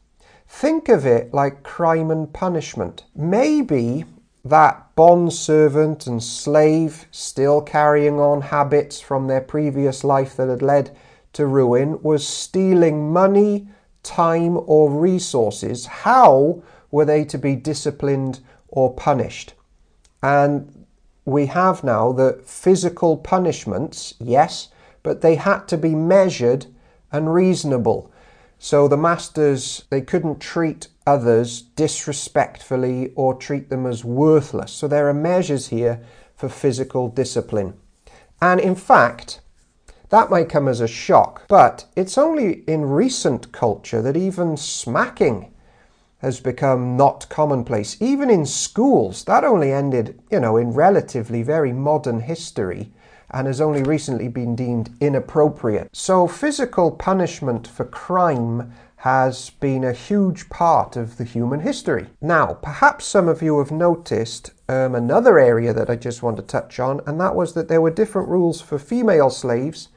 Think 0.49 0.89
of 0.89 1.05
it 1.05 1.35
like 1.35 1.63
crime 1.63 2.11
and 2.11 2.33
punishment. 2.33 3.05
Maybe 3.15 4.05
that 4.45 4.95
bond 4.97 5.33
servant 5.33 6.07
and 6.07 6.23
slave 6.23 7.07
still 7.11 7.61
carrying 7.61 8.19
on 8.19 8.41
habits 8.41 9.01
from 9.01 9.27
their 9.27 9.41
previous 9.41 10.05
life 10.05 10.37
that 10.37 10.49
had 10.49 10.63
led 10.63 10.97
to 11.35 11.47
ruin 11.47 12.01
was 12.03 12.27
stealing 12.27 13.13
money, 13.13 13.69
time, 14.03 14.59
or 14.67 14.91
resources. 14.91 15.87
How 15.87 16.63
were 16.91 17.05
they 17.05 17.25
to 17.27 17.39
be 17.39 17.55
disciplined 17.55 18.41
or 18.69 18.95
punished? 18.95 19.53
And 20.23 20.78
we 21.29 21.47
have 21.47 21.85
now 21.85 22.13
the 22.13 22.41
physical 22.45 23.17
punishments, 23.17 24.15
yes, 24.19 24.69
but 25.03 25.21
they 25.21 25.35
had 25.35 25.69
to 25.69 25.77
be 25.77 25.95
measured 25.95 26.67
and 27.13 27.33
reasonable. 27.33 28.11
So 28.59 28.89
the 28.89 28.97
masters, 28.97 29.85
they 29.91 30.01
couldn't 30.01 30.41
treat 30.41 30.89
others 31.07 31.63
disrespectfully 31.63 33.13
or 33.15 33.35
treat 33.35 33.71
them 33.71 33.87
as 33.87 34.05
worthless. 34.05 34.73
So 34.73 34.89
there 34.89 35.09
are 35.09 35.15
measures 35.15 35.69
here 35.69 36.01
for 36.35 36.49
physical 36.49 37.09
discipline. 37.09 37.75
And 38.41 38.61
in 38.61 38.75
fact, 38.75 39.41
that 40.09 40.31
might 40.31 40.49
come 40.49 40.67
as 40.67 40.81
a 40.81 40.89
shock, 40.89 41.47
but 41.49 41.85
it's 41.95 42.17
only 42.17 42.65
in 42.67 42.87
recent 42.87 43.53
culture 43.53 44.01
that 44.03 44.17
even 44.17 44.57
smacking 44.57 45.53
has 46.19 46.41
become 46.41 46.97
not 46.97 47.29
commonplace. 47.29 47.97
Even 48.01 48.29
in 48.31 48.45
schools, 48.45 49.25
that 49.25 49.45
only 49.45 49.73
ended, 49.73 50.21
you 50.31 50.41
know, 50.41 50.57
in 50.57 50.73
relatively 50.73 51.43
very 51.43 51.73
modern 51.73 52.21
history 52.21 52.93
and 53.31 53.47
has 53.47 53.61
only 53.61 53.83
recently 53.83 54.29
been 54.29 54.57
deemed 54.57 54.91
inappropriate. 55.01 55.89
So, 55.93 56.27
physical 56.27 56.91
punishment 56.91 57.67
for 57.67 57.85
crime 57.85 58.73
has 59.03 59.51
been 59.51 59.85
a 59.85 59.93
huge 59.93 60.49
part 60.49 60.97
of 60.97 61.19
the 61.19 61.25
human 61.25 61.61
history. 61.61 62.07
Now, 62.21 62.55
perhaps 62.55 63.05
some 63.05 63.29
of 63.29 63.43
you 63.43 63.59
have 63.59 63.71
noticed 63.71 64.51
um, 64.69 64.97
another 64.97 65.39
area 65.39 65.73
that 65.73 65.89
I 65.89 65.95
just 65.95 66.23
want 66.23 66.37
to 66.39 66.43
touch 66.43 66.81
on, 66.81 67.01
and 67.07 67.21
that 67.21 67.37
was 67.37 67.55
that 67.55 67.69
there 67.69 67.81
were 67.81 67.91
different 67.91 68.29
rules 68.29 68.61
for 68.61 68.77
female 68.77 69.31
slaves 69.31 69.89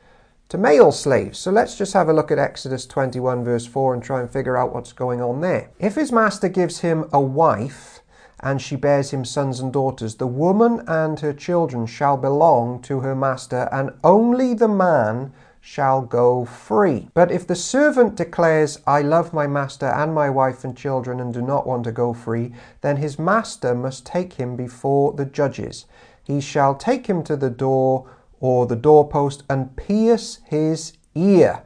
to 0.52 0.58
male 0.58 0.92
slaves. 0.92 1.40
So 1.40 1.50
let's 1.50 1.78
just 1.78 1.94
have 1.94 2.10
a 2.10 2.14
look 2.14 2.30
at 2.30 2.38
Exodus 2.38 2.86
21, 2.86 3.46
verse 3.46 3.66
4, 3.66 3.94
and 3.94 4.04
try 4.04 4.20
and 4.20 4.30
figure 4.30 4.58
out 4.58 4.76
what's 4.76 4.92
going 4.92 5.22
on 5.22 5.40
there. 5.40 5.70
If 5.80 5.96
his 5.96 6.12
master 6.12 6.50
gives 6.50 6.80
him 6.80 7.08
a 7.14 7.22
wife, 7.22 8.02
and 8.42 8.62
she 8.62 8.76
bears 8.76 9.12
him 9.12 9.24
sons 9.24 9.62
and 9.62 9.72
daughters, 9.72 10.16
the 10.16 10.28
woman 10.28 10.84
and 10.90 11.18
her 11.22 11.32
children 11.32 11.86
shall 11.86 12.18
belong 12.18 12.82
to 12.82 13.00
her 13.00 13.16
master, 13.16 13.70
and 13.72 13.92
only 14.04 14.54
the 14.54 14.68
man 14.68 15.32
shall 15.62 16.02
go 16.02 16.44
free. 16.44 17.08
But 17.14 17.32
if 17.32 17.48
the 17.48 17.56
servant 17.56 18.16
declares, 18.16 18.78
I 18.86 19.04
love 19.04 19.32
my 19.32 19.48
master 19.48 19.86
and 19.86 20.14
my 20.14 20.30
wife 20.30 20.66
and 20.66 20.76
children 20.76 21.22
and 21.22 21.34
do 21.34 21.42
not 21.42 21.66
want 21.66 21.86
to 21.86 21.94
go 21.94 22.14
free, 22.14 22.52
then 22.82 22.98
his 22.98 23.18
master 23.18 23.74
must 23.74 24.06
take 24.06 24.34
him 24.34 24.58
before 24.58 25.14
the 25.14 25.24
judges. 25.26 25.86
He 26.22 26.42
shall 26.42 26.76
take 26.76 27.08
him 27.08 27.24
to 27.24 27.38
the 27.38 27.50
door 27.50 28.10
or 28.42 28.66
the 28.66 28.76
doorpost 28.76 29.44
and 29.50 29.78
pierce 29.78 30.40
his 30.46 30.94
ear. 31.16 31.64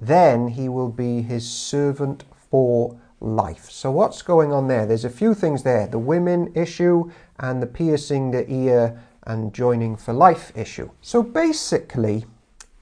Then 0.00 0.48
he 0.48 0.68
will 0.68 0.90
be 0.90 1.22
his 1.22 1.48
servant 1.48 2.24
for 2.50 3.00
life. 3.20 3.70
So, 3.70 3.90
what's 3.90 4.20
going 4.20 4.52
on 4.52 4.68
there? 4.68 4.84
There's 4.84 5.04
a 5.04 5.10
few 5.10 5.32
things 5.32 5.62
there 5.62 5.86
the 5.86 5.98
women 5.98 6.52
issue 6.54 7.10
and 7.38 7.62
the 7.62 7.66
piercing 7.66 8.32
the 8.32 8.50
ear 8.52 9.00
and 9.22 9.54
joining 9.54 9.96
for 9.96 10.12
life 10.12 10.52
issue. 10.56 10.90
So, 11.00 11.22
basically, 11.22 12.26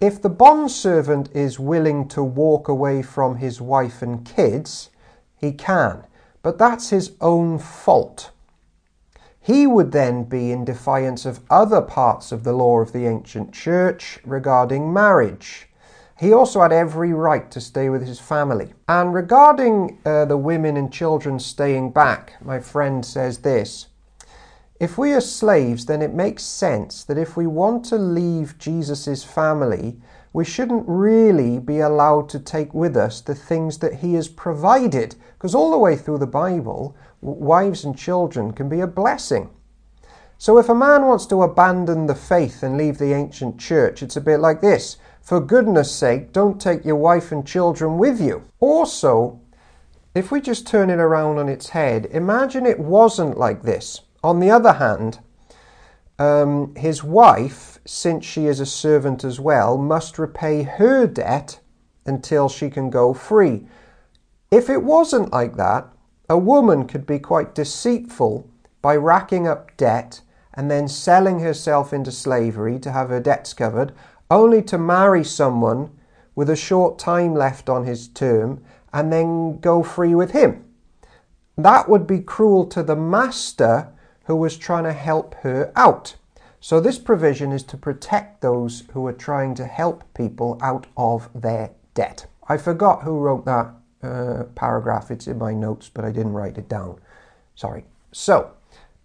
if 0.00 0.20
the 0.20 0.28
bond 0.28 0.70
servant 0.70 1.30
is 1.34 1.58
willing 1.58 2.08
to 2.08 2.22
walk 2.22 2.68
away 2.68 3.02
from 3.02 3.36
his 3.36 3.60
wife 3.60 4.02
and 4.02 4.26
kids, 4.26 4.90
he 5.36 5.52
can, 5.52 6.04
but 6.42 6.58
that's 6.58 6.90
his 6.90 7.12
own 7.20 7.58
fault 7.58 8.30
he 9.46 9.64
would 9.64 9.92
then 9.92 10.24
be 10.24 10.50
in 10.50 10.64
defiance 10.64 11.24
of 11.24 11.38
other 11.48 11.80
parts 11.80 12.32
of 12.32 12.42
the 12.42 12.52
law 12.52 12.80
of 12.80 12.90
the 12.90 13.06
ancient 13.06 13.52
church 13.52 14.18
regarding 14.24 14.92
marriage. 14.92 15.68
He 16.18 16.32
also 16.32 16.62
had 16.62 16.72
every 16.72 17.12
right 17.12 17.48
to 17.52 17.60
stay 17.60 17.88
with 17.88 18.04
his 18.04 18.18
family. 18.18 18.72
And 18.88 19.14
regarding 19.14 20.00
uh, 20.04 20.24
the 20.24 20.36
women 20.36 20.76
and 20.76 20.92
children 20.92 21.38
staying 21.38 21.92
back, 21.92 22.32
my 22.44 22.58
friend 22.58 23.06
says 23.06 23.38
this 23.38 23.86
If 24.80 24.98
we 24.98 25.12
are 25.12 25.20
slaves, 25.20 25.86
then 25.86 26.02
it 26.02 26.12
makes 26.12 26.42
sense 26.42 27.04
that 27.04 27.16
if 27.16 27.36
we 27.36 27.46
want 27.46 27.84
to 27.84 27.98
leave 27.98 28.58
Jesus' 28.58 29.22
family, 29.22 30.00
we 30.32 30.44
shouldn't 30.44 30.84
really 30.88 31.60
be 31.60 31.78
allowed 31.78 32.28
to 32.30 32.40
take 32.40 32.74
with 32.74 32.96
us 32.96 33.20
the 33.20 33.36
things 33.36 33.78
that 33.78 33.94
he 33.94 34.14
has 34.14 34.26
provided. 34.26 35.14
Because 35.38 35.54
all 35.54 35.70
the 35.70 35.78
way 35.78 35.94
through 35.94 36.18
the 36.18 36.26
Bible, 36.26 36.96
wives 37.30 37.84
and 37.84 37.96
children 37.96 38.52
can 38.52 38.68
be 38.68 38.80
a 38.80 38.86
blessing. 38.86 39.50
So 40.38 40.58
if 40.58 40.68
a 40.68 40.74
man 40.74 41.06
wants 41.06 41.26
to 41.26 41.42
abandon 41.42 42.06
the 42.06 42.14
faith 42.14 42.62
and 42.62 42.76
leave 42.76 42.98
the 42.98 43.14
ancient 43.14 43.58
church, 43.58 44.02
it's 44.02 44.16
a 44.16 44.20
bit 44.20 44.38
like 44.38 44.60
this. 44.60 44.98
For 45.22 45.40
goodness 45.40 45.90
sake, 45.90 46.32
don't 46.32 46.60
take 46.60 46.84
your 46.84 46.96
wife 46.96 47.32
and 47.32 47.46
children 47.46 47.98
with 47.98 48.20
you. 48.20 48.42
Also, 48.60 49.40
if 50.14 50.30
we 50.30 50.40
just 50.40 50.66
turn 50.66 50.90
it 50.90 50.98
around 50.98 51.38
on 51.38 51.48
its 51.48 51.70
head, 51.70 52.06
imagine 52.10 52.64
it 52.64 52.78
wasn't 52.78 53.38
like 53.38 53.62
this. 53.62 54.02
On 54.22 54.40
the 54.40 54.50
other 54.50 54.74
hand, 54.74 55.18
um, 56.18 56.74
his 56.74 57.02
wife, 57.02 57.78
since 57.84 58.24
she 58.24 58.46
is 58.46 58.60
a 58.60 58.66
servant 58.66 59.24
as 59.24 59.40
well, 59.40 59.76
must 59.76 60.18
repay 60.18 60.62
her 60.62 61.06
debt 61.06 61.60
until 62.06 62.48
she 62.48 62.70
can 62.70 62.88
go 62.88 63.12
free. 63.12 63.66
If 64.50 64.70
it 64.70 64.82
wasn't 64.82 65.32
like 65.32 65.56
that, 65.56 65.88
a 66.28 66.38
woman 66.38 66.86
could 66.86 67.06
be 67.06 67.18
quite 67.18 67.54
deceitful 67.54 68.48
by 68.82 68.96
racking 68.96 69.46
up 69.46 69.76
debt 69.76 70.20
and 70.54 70.70
then 70.70 70.88
selling 70.88 71.40
herself 71.40 71.92
into 71.92 72.10
slavery 72.10 72.78
to 72.80 72.92
have 72.92 73.10
her 73.10 73.20
debts 73.20 73.52
covered, 73.52 73.92
only 74.30 74.62
to 74.62 74.78
marry 74.78 75.22
someone 75.22 75.90
with 76.34 76.50
a 76.50 76.56
short 76.56 76.98
time 76.98 77.34
left 77.34 77.68
on 77.68 77.84
his 77.84 78.08
term 78.08 78.62
and 78.92 79.12
then 79.12 79.58
go 79.60 79.82
free 79.82 80.14
with 80.14 80.32
him. 80.32 80.64
That 81.56 81.88
would 81.88 82.06
be 82.06 82.20
cruel 82.20 82.66
to 82.66 82.82
the 82.82 82.96
master 82.96 83.92
who 84.24 84.36
was 84.36 84.56
trying 84.56 84.84
to 84.84 84.92
help 84.92 85.34
her 85.36 85.72
out. 85.76 86.16
So, 86.60 86.80
this 86.80 86.98
provision 86.98 87.52
is 87.52 87.62
to 87.64 87.76
protect 87.76 88.40
those 88.40 88.82
who 88.92 89.06
are 89.06 89.12
trying 89.12 89.54
to 89.54 89.66
help 89.66 90.02
people 90.14 90.58
out 90.60 90.86
of 90.96 91.28
their 91.34 91.70
debt. 91.94 92.26
I 92.48 92.56
forgot 92.56 93.02
who 93.02 93.18
wrote 93.18 93.44
that 93.44 93.72
uh, 94.06 94.44
paragraph. 94.54 95.10
It's 95.10 95.26
in 95.26 95.38
my 95.38 95.52
notes, 95.52 95.90
but 95.92 96.04
I 96.04 96.12
didn't 96.12 96.32
write 96.32 96.58
it 96.58 96.68
down. 96.68 96.98
Sorry. 97.54 97.84
So, 98.12 98.52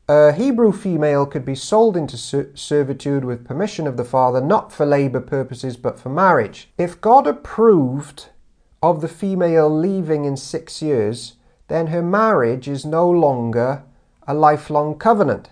a 0.07 0.33
Hebrew 0.33 0.71
female 0.71 1.25
could 1.25 1.45
be 1.45 1.55
sold 1.55 1.95
into 1.95 2.17
servitude 2.17 3.23
with 3.23 3.47
permission 3.47 3.87
of 3.87 3.97
the 3.97 4.03
father, 4.03 4.41
not 4.41 4.71
for 4.71 4.85
labor 4.85 5.21
purposes, 5.21 5.77
but 5.77 5.99
for 5.99 6.09
marriage. 6.09 6.69
If 6.77 6.99
God 6.99 7.27
approved 7.27 8.27
of 8.83 9.01
the 9.01 9.07
female 9.07 9.69
leaving 9.69 10.25
in 10.25 10.35
six 10.35 10.81
years, 10.81 11.35
then 11.67 11.87
her 11.87 12.01
marriage 12.01 12.67
is 12.67 12.85
no 12.85 13.09
longer 13.09 13.83
a 14.27 14.33
lifelong 14.33 14.97
covenant. 14.97 15.49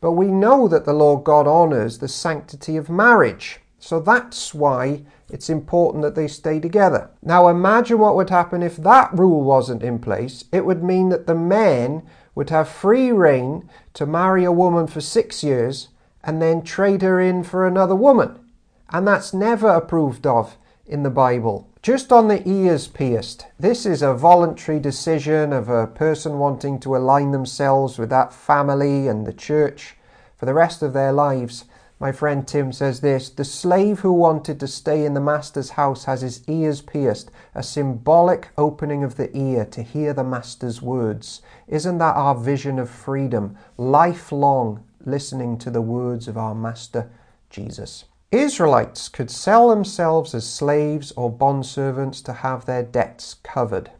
But 0.00 0.12
we 0.12 0.26
know 0.26 0.66
that 0.66 0.86
the 0.86 0.92
Lord 0.92 1.24
God 1.24 1.46
honors 1.46 1.98
the 1.98 2.08
sanctity 2.08 2.76
of 2.76 2.88
marriage. 2.88 3.60
So 3.80 3.98
that's 3.98 4.54
why 4.54 5.02
it's 5.30 5.48
important 5.48 6.02
that 6.02 6.14
they 6.14 6.28
stay 6.28 6.60
together. 6.60 7.10
Now 7.22 7.48
imagine 7.48 7.98
what 7.98 8.14
would 8.14 8.30
happen 8.30 8.62
if 8.62 8.76
that 8.76 9.12
rule 9.12 9.42
wasn't 9.42 9.82
in 9.82 9.98
place. 9.98 10.44
It 10.52 10.64
would 10.66 10.84
mean 10.84 11.08
that 11.08 11.26
the 11.26 11.34
men 11.34 12.02
would 12.34 12.50
have 12.50 12.68
free 12.68 13.10
reign 13.10 13.68
to 13.94 14.06
marry 14.06 14.44
a 14.44 14.52
woman 14.52 14.86
for 14.86 15.00
six 15.00 15.42
years 15.42 15.88
and 16.22 16.40
then 16.40 16.62
trade 16.62 17.02
her 17.02 17.20
in 17.20 17.42
for 17.42 17.66
another 17.66 17.96
woman. 17.96 18.38
And 18.90 19.08
that's 19.08 19.32
never 19.32 19.68
approved 19.68 20.26
of 20.26 20.56
in 20.86 21.02
the 21.02 21.10
Bible. 21.10 21.68
Just 21.82 22.12
on 22.12 22.28
the 22.28 22.46
ears 22.46 22.86
pierced, 22.86 23.46
this 23.58 23.86
is 23.86 24.02
a 24.02 24.12
voluntary 24.12 24.78
decision 24.78 25.52
of 25.52 25.70
a 25.70 25.86
person 25.86 26.38
wanting 26.38 26.78
to 26.80 26.94
align 26.94 27.32
themselves 27.32 27.98
with 27.98 28.10
that 28.10 28.34
family 28.34 29.08
and 29.08 29.26
the 29.26 29.32
church 29.32 29.96
for 30.36 30.44
the 30.44 30.52
rest 30.52 30.82
of 30.82 30.92
their 30.92 31.12
lives. 31.12 31.64
My 32.02 32.12
friend 32.12 32.48
Tim 32.48 32.72
says 32.72 33.02
this 33.02 33.28
The 33.28 33.44
slave 33.44 34.00
who 34.00 34.12
wanted 34.12 34.58
to 34.60 34.66
stay 34.66 35.04
in 35.04 35.12
the 35.12 35.20
master's 35.20 35.70
house 35.70 36.04
has 36.06 36.22
his 36.22 36.42
ears 36.48 36.80
pierced, 36.80 37.30
a 37.54 37.62
symbolic 37.62 38.48
opening 38.56 39.04
of 39.04 39.16
the 39.16 39.36
ear 39.36 39.66
to 39.66 39.82
hear 39.82 40.14
the 40.14 40.24
master's 40.24 40.80
words. 40.80 41.42
Isn't 41.68 41.98
that 41.98 42.16
our 42.16 42.34
vision 42.34 42.78
of 42.78 42.88
freedom? 42.88 43.58
Lifelong 43.76 44.82
listening 45.04 45.58
to 45.58 45.70
the 45.70 45.82
words 45.82 46.26
of 46.26 46.38
our 46.38 46.54
master 46.54 47.10
Jesus. 47.50 48.06
Israelites 48.32 49.10
could 49.10 49.30
sell 49.30 49.68
themselves 49.68 50.34
as 50.34 50.48
slaves 50.48 51.12
or 51.12 51.30
bondservants 51.30 52.24
to 52.24 52.32
have 52.32 52.64
their 52.64 52.82
debts 52.82 53.34
covered, 53.42 53.90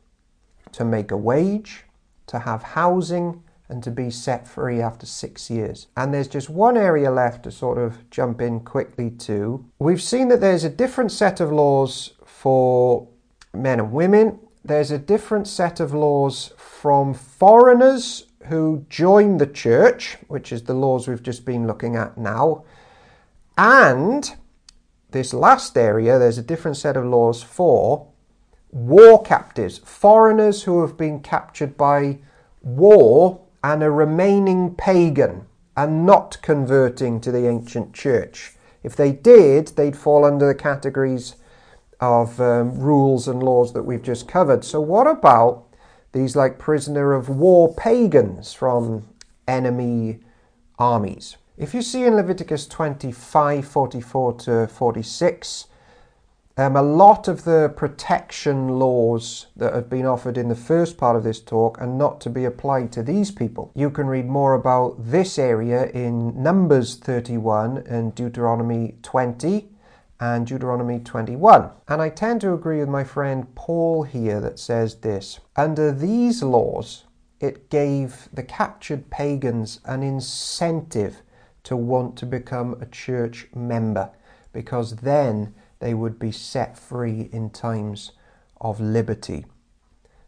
to 0.73 0.87
make 0.87 1.11
a 1.11 1.17
wage, 1.19 1.85
to 2.29 2.39
have 2.39 2.63
housing, 2.63 3.43
and 3.71 3.83
to 3.85 3.91
be 3.91 4.11
set 4.11 4.47
free 4.47 4.83
after 4.83 5.07
six 5.07 5.49
years. 5.49 5.87
And 5.97 6.13
there's 6.13 6.29
just 6.29 6.51
one 6.51 6.77
area 6.77 7.11
left 7.11 7.45
to 7.45 7.51
sort 7.51 7.79
of 7.79 8.11
jump 8.11 8.41
in 8.41 8.61
quickly 8.61 9.11
to. 9.11 9.65
We've 9.79 10.03
seen 10.03 10.29
that 10.29 10.41
there's 10.41 10.65
a 10.65 10.71
different 10.71 11.13
set 11.13 11.41
of 11.41 11.53
laws 11.53 12.13
for 12.25 13.09
men 13.55 13.81
and 13.81 13.93
women, 13.93 14.39
there's 14.65 14.91
a 14.91 14.99
different 14.99 15.49
set 15.49 15.81
of 15.81 15.95
laws 15.95 16.53
from 16.57 17.15
foreigners 17.15 18.27
who 18.47 18.85
join 18.89 19.39
the 19.39 19.47
church, 19.47 20.19
which 20.29 20.53
is 20.53 20.65
the 20.65 20.75
laws 20.75 21.09
we've 21.09 21.23
just 21.23 21.45
been 21.45 21.67
looking 21.67 21.97
at 21.97 22.19
now. 22.19 22.65
And 23.57 24.31
this 25.11 25.33
last 25.33 25.77
area, 25.77 26.19
there's 26.19 26.39
a 26.39 26.43
different 26.43 26.77
set 26.77 26.97
of 26.97 27.05
laws 27.05 27.43
for 27.43 28.07
war 28.71 29.23
captives, 29.23 29.79
foreigners 29.79 30.63
who 30.63 30.83
have 30.83 30.97
been 30.97 31.21
captured 31.21 31.77
by 31.77 32.19
war 32.63 33.41
and 33.63 33.83
a 33.83 33.91
remaining 33.91 34.75
pagan 34.75 35.47
and 35.77 36.05
not 36.07 36.39
converting 36.43 37.21
to 37.21 37.31
the 37.31 37.47
ancient 37.47 37.95
church. 37.95 38.55
If 38.83 38.97
they 38.97 39.13
did, 39.13 39.69
they'd 39.69 39.97
fall 39.97 40.25
under 40.25 40.47
the 40.47 40.55
categories 40.55 41.37
of 42.01 42.41
um, 42.41 42.79
rules 42.79 43.29
and 43.29 43.43
laws 43.43 43.73
that 43.75 43.83
we've 43.83 44.03
just 44.03 44.27
covered. 44.27 44.65
So, 44.65 44.81
what 44.81 45.07
about 45.07 45.65
these 46.13 46.35
like 46.35 46.59
prisoner 46.59 47.13
of 47.13 47.29
war 47.29 47.75
pagans 47.75 48.53
from 48.55 49.07
enemy 49.47 50.21
armies? 50.79 51.37
If 51.59 51.75
you 51.75 51.83
see 51.83 52.05
in 52.05 52.17
Leviticus 52.17 52.67
25 52.67 53.67
44 53.67 54.33
to 54.35 54.67
46, 54.67 55.67
um, 56.57 56.77
a 56.77 56.83
lot 56.83 57.29
of 57.29 57.45
the 57.45 57.73
protection 57.77 58.79
laws 58.79 59.47
that 59.57 59.73
have 59.73 59.89
been 59.89 60.05
offered 60.05 60.37
in 60.37 60.49
the 60.49 60.55
first 60.55 60.99
part 60.99 61.17
of 61.17 61.23
this 61.23 61.41
talk 61.41 61.81
are 61.81 61.87
not 61.87 62.21
to 62.23 62.31
be 62.31 62.45
applied 62.45 62.93
to 62.93 63.03
these 63.03 63.31
people. 63.31 63.73
You 63.75 63.91
can 63.91 64.09
read 64.09 64.27
more 64.27 64.55
about 64.55 64.97
this 64.99 65.39
area 65.39 65.87
in 65.91 66.43
Numbers 66.43 66.97
31 66.97 67.85
and 67.87 68.15
Deuteronomy 68.15 68.97
20 69.03 69.71
and 70.21 70.47
Deuteronomy 70.47 70.99
21. 70.99 71.71
And 71.89 72.03
I 72.03 72.11
tend 72.11 72.43
to 72.43 72.53
agree 72.53 72.81
with 72.81 72.89
my 72.89 73.05
friend 73.05 73.55
Paul 73.55 74.03
here 74.03 74.41
that 74.41 74.59
says 74.59 74.97
this 74.97 75.41
Under 75.57 75.93
these 75.93 76.43
laws, 76.43 77.05
it 77.41 77.71
gave 77.71 78.29
the 78.33 78.43
captured 78.43 79.09
pagans 79.09 79.81
an 79.87 80.03
incentive 80.03 81.23
to 81.63 81.75
want 81.77 82.17
to 82.17 82.27
become 82.27 82.77
a 82.81 82.87
church 82.87 83.47
member 83.55 84.11
because 84.53 84.97
then 84.97 85.55
they 85.81 85.95
would 85.95 86.19
be 86.19 86.31
set 86.31 86.79
free 86.79 87.29
in 87.33 87.51
times 87.51 88.13
of 88.61 88.81
liberty. 88.81 89.45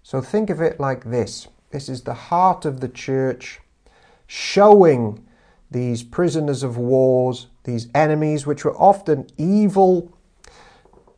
So 0.03 0.21
think 0.21 0.51
of 0.51 0.61
it 0.61 0.81
like 0.81 1.05
this 1.05 1.49
this 1.71 1.89
is 1.89 2.03
the 2.03 2.15
heart 2.15 2.65
of 2.65 2.81
the 2.81 2.89
church 2.89 3.61
showing 4.27 5.27
these 5.71 6.03
prisoners 6.03 6.63
of 6.63 6.77
wars, 6.77 7.47
these 7.65 7.89
enemies, 7.95 8.47
which 8.47 8.65
were 8.65 8.77
often 8.77 9.27
evil, 9.39 10.13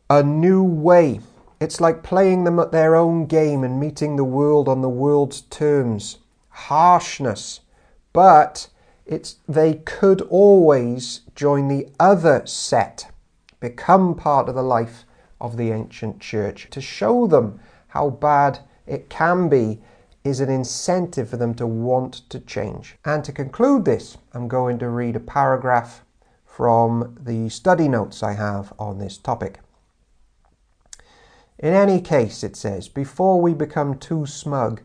a 0.09 0.23
new 0.23 0.63
way. 0.63 1.21
It's 1.61 1.81
like 1.81 2.03
playing 2.03 2.45
them 2.45 2.59
at 2.59 2.73
their 2.73 2.95
own 2.95 3.27
game 3.27 3.65
and 3.65 3.81
meeting 3.81 4.17
the 4.17 4.25
world 4.25 4.69
on 4.69 4.81
the 4.81 4.89
world's 4.89 5.41
terms. 5.43 6.19
Harshness. 6.51 7.61
But 8.13 8.69
it's 9.07 9.37
they 9.49 9.75
could 9.75 10.21
always 10.23 11.23
join 11.35 11.69
the 11.69 11.89
other 11.99 12.47
set, 12.47 13.11
become 13.65 14.15
part 14.15 14.47
of 14.47 14.55
the 14.55 14.63
life 14.63 15.07
of 15.41 15.57
the 15.57 15.71
ancient 15.71 16.21
church. 16.21 16.69
To 16.71 16.83
show 16.83 17.27
them 17.27 17.61
how 17.89 18.11
bad 18.11 18.59
it 18.87 19.09
can 19.09 19.49
be 19.49 19.81
is 20.23 20.41
an 20.41 20.51
incentive 20.51 21.31
for 21.31 21.39
them 21.39 21.55
to 21.55 21.67
want 21.67 22.29
to 22.29 22.41
change. 22.41 22.97
And 23.07 23.25
to 23.25 23.33
conclude 23.33 23.87
this, 23.87 24.19
I'm 24.35 24.49
going 24.49 24.79
to 24.81 24.91
read 24.91 25.17
a 25.17 25.21
paragraph 25.21 26.05
from 26.45 27.17
the 27.19 27.49
study 27.49 27.89
notes 27.89 28.23
I 28.23 28.35
have 28.35 28.75
on 28.79 28.99
this 28.99 29.17
topic. 29.17 29.61
In 31.59 31.73
any 31.73 32.03
case, 32.03 32.45
it 32.45 32.57
says, 32.57 32.89
before 32.89 33.41
we 33.41 33.55
become 33.55 33.99
too 33.99 34.27
smug 34.27 34.83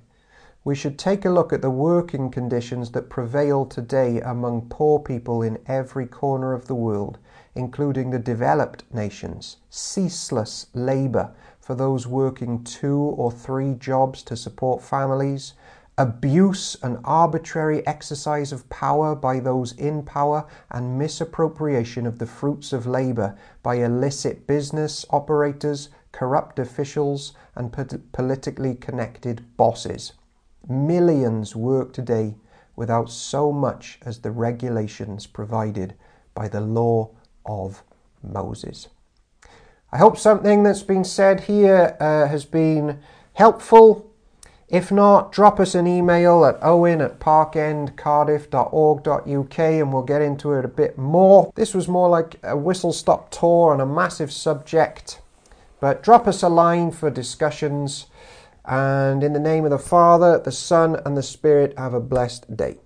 we 0.63 0.75
should 0.75 0.99
take 0.99 1.25
a 1.25 1.29
look 1.29 1.53
at 1.53 1.61
the 1.61 1.69
working 1.69 2.29
conditions 2.29 2.91
that 2.91 3.09
prevail 3.09 3.65
today 3.65 4.19
among 4.21 4.67
poor 4.69 4.99
people 4.99 5.41
in 5.41 5.57
every 5.65 6.05
corner 6.05 6.53
of 6.53 6.67
the 6.67 6.75
world, 6.75 7.17
including 7.55 8.09
the 8.09 8.19
developed 8.19 8.83
nations. 8.93 9.57
Ceaseless 9.69 10.67
labour 10.73 11.31
for 11.59 11.75
those 11.75 12.07
working 12.07 12.63
two 12.63 12.97
or 12.97 13.31
three 13.31 13.73
jobs 13.75 14.23
to 14.23 14.35
support 14.35 14.81
families, 14.81 15.53
abuse 15.97 16.77
and 16.81 16.97
arbitrary 17.03 17.85
exercise 17.85 18.51
of 18.51 18.67
power 18.69 19.13
by 19.13 19.39
those 19.39 19.73
in 19.73 20.01
power, 20.01 20.45
and 20.71 20.97
misappropriation 20.97 22.07
of 22.07 22.17
the 22.17 22.25
fruits 22.25 22.71
of 22.71 22.87
labour 22.87 23.37
by 23.61 23.75
illicit 23.75 24.47
business 24.47 25.05
operators, 25.09 25.89
corrupt 26.11 26.57
officials, 26.57 27.33
and 27.55 27.71
politically 28.13 28.73
connected 28.75 29.45
bosses. 29.57 30.13
Millions 30.67 31.55
work 31.55 31.93
today 31.93 32.35
without 32.75 33.11
so 33.11 33.51
much 33.51 33.99
as 34.05 34.19
the 34.19 34.31
regulations 34.31 35.27
provided 35.27 35.93
by 36.33 36.47
the 36.47 36.61
law 36.61 37.11
of 37.49 37.83
Moses. 38.21 38.89
I 39.91 39.97
hope 39.97 40.17
something 40.17 40.61
that's 40.61 40.83
been 40.83 41.03
said 41.03 41.39
here 41.41 41.97
uh, 41.99 42.27
has 42.27 42.45
been 42.45 42.99
helpful. 43.33 44.05
If 44.67 44.91
not, 44.91 45.31
drop 45.31 45.59
us 45.59 45.73
an 45.73 45.87
email 45.87 46.45
at 46.45 46.59
owen 46.61 47.01
at 47.01 47.19
parkendcardiff.org.uk 47.19 49.59
and 49.59 49.91
we'll 49.91 50.03
get 50.03 50.21
into 50.21 50.53
it 50.53 50.63
a 50.63 50.67
bit 50.67 50.95
more. 50.95 51.51
This 51.55 51.73
was 51.73 51.87
more 51.87 52.07
like 52.07 52.35
a 52.43 52.55
whistle 52.55 52.93
stop 52.93 53.31
tour 53.31 53.73
on 53.73 53.81
a 53.81 53.85
massive 53.87 54.31
subject, 54.31 55.19
but 55.79 56.03
drop 56.03 56.27
us 56.27 56.43
a 56.43 56.49
line 56.49 56.91
for 56.91 57.09
discussions. 57.09 58.05
And 58.63 59.23
in 59.23 59.33
the 59.33 59.39
name 59.39 59.65
of 59.65 59.71
the 59.71 59.79
Father, 59.79 60.37
the 60.37 60.51
Son, 60.51 61.01
and 61.03 61.17
the 61.17 61.23
Spirit, 61.23 61.73
have 61.79 61.95
a 61.95 61.99
blessed 61.99 62.55
day. 62.55 62.77